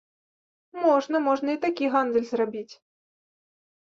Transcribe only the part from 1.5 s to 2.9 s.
і такі гандаль зрабіць.